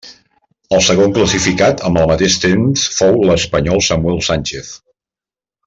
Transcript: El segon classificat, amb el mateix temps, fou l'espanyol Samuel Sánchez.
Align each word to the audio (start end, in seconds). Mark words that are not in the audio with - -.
El 0.77 0.79
segon 0.85 1.13
classificat, 1.17 1.83
amb 1.89 2.01
el 2.03 2.09
mateix 2.13 2.39
temps, 2.47 2.87
fou 3.01 3.21
l'espanyol 3.31 3.85
Samuel 3.91 4.19
Sánchez. 4.31 4.77